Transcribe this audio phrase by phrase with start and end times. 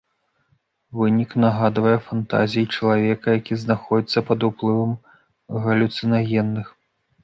[0.99, 5.01] Вынік нагадвае фантазіі чалавека, які знаходзіцца пад уплывам
[5.65, 6.79] галюцынагенных.